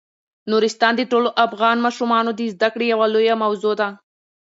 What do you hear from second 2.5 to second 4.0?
زده کړې یوه لویه موضوع ده.